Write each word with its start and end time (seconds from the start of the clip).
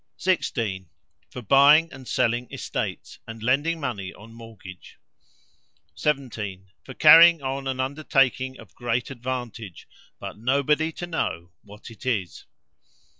16. 0.17 0.89
For 1.29 1.43
buying 1.43 1.93
and 1.93 2.07
selling 2.07 2.51
estates, 2.51 3.19
and 3.27 3.43
lending 3.43 3.79
money 3.79 4.11
on 4.15 4.33
mortgage. 4.33 4.97
17. 5.93 6.71
For 6.83 6.95
carrying 6.95 7.43
on 7.43 7.67
an 7.67 7.79
undertaking 7.79 8.59
of 8.59 8.73
great 8.73 9.11
advantage; 9.11 9.87
but 10.19 10.39
nobody 10.39 10.91
to 10.93 11.05
know 11.05 11.51
what 11.61 11.91
it 11.91 12.03
is. 12.07 12.47